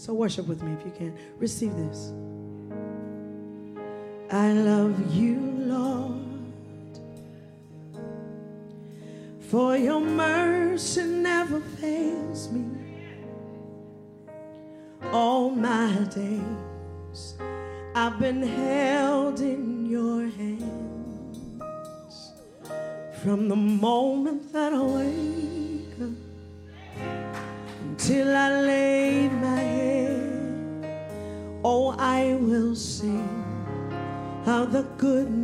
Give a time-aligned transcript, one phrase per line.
[0.00, 1.14] So worship with me if you can.
[1.36, 2.14] Receive this.
[4.32, 6.24] I love you, Lord,
[9.40, 12.64] for your mercy never fails me.
[15.12, 17.34] All my days
[17.94, 21.36] I've been held in your hands
[23.22, 24.80] from the moment that I
[32.80, 33.20] see
[34.46, 35.39] how the goodness.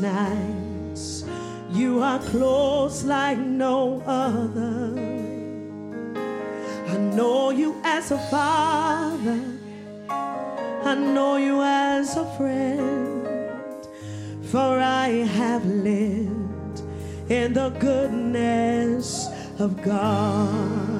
[0.00, 1.24] nights.
[1.70, 4.92] You are close like no other.
[6.88, 9.40] I know you as a father.
[10.08, 13.26] I know you as a friend.
[14.44, 16.80] For I have lived
[17.28, 20.95] in the goodness of God.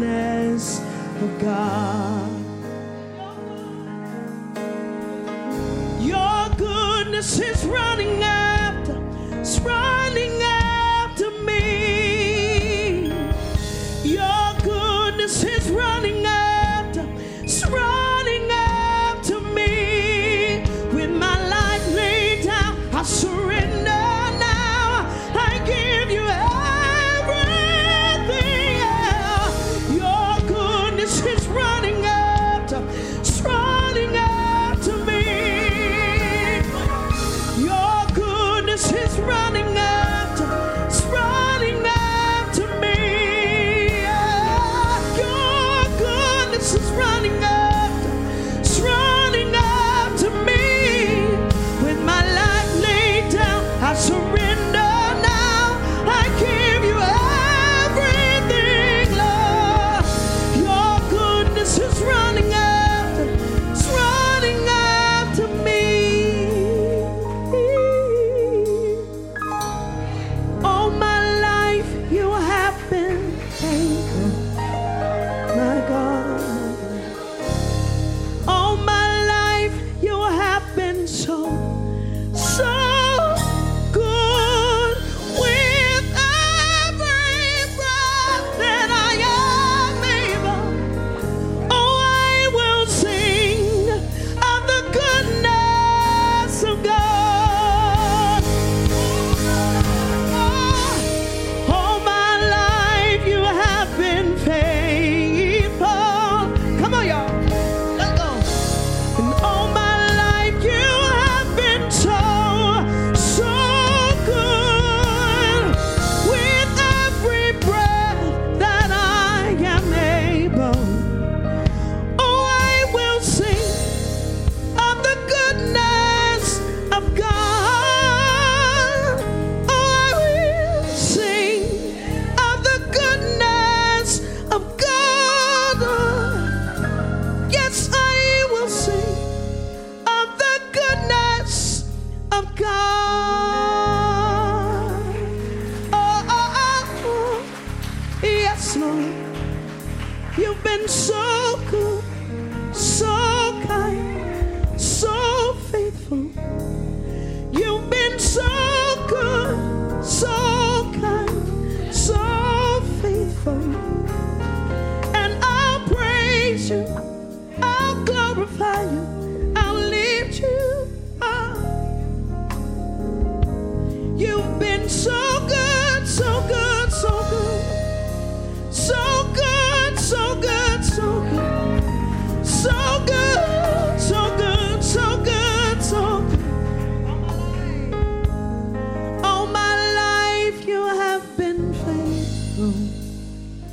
[0.00, 0.80] faithfulness
[1.22, 2.30] of God.
[6.00, 8.45] Your goodness is running out.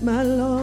[0.04, 0.63] my Lord.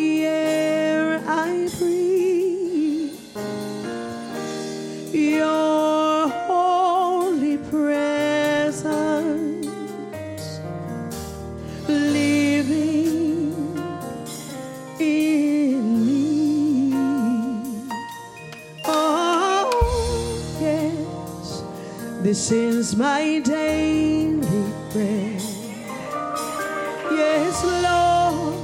[22.81, 25.39] is my daily bread.
[27.19, 27.55] Yes,
[27.85, 28.55] Lord,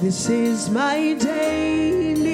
[0.00, 2.31] this is my daily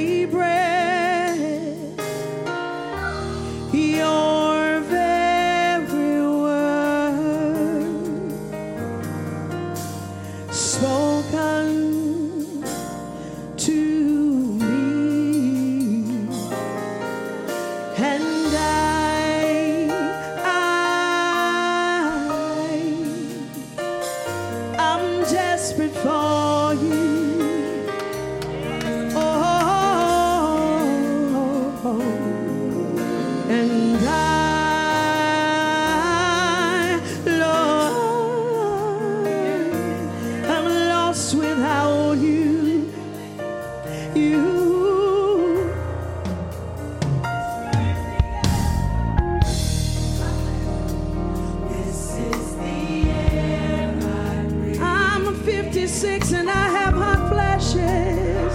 [55.88, 58.54] Six and I have hot flashes.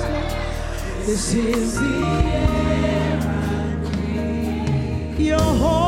[1.06, 5.20] This is the air I breathe.
[5.20, 5.83] Your whole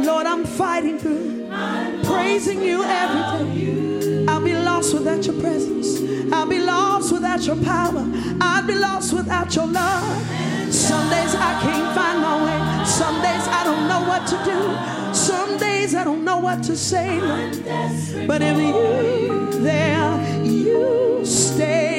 [0.00, 3.22] Lord, I'm fighting through, I'm praising you every
[3.60, 4.24] day.
[4.28, 6.00] I'll be lost without your presence.
[6.32, 8.06] I'll be lost without your power.
[8.40, 10.72] I'll be lost without your love.
[10.72, 12.84] Some days I can't find my way.
[12.86, 15.14] Some days I don't know what to do.
[15.14, 17.18] Some days I don't know what to say.
[18.26, 21.97] But if you there, you stay.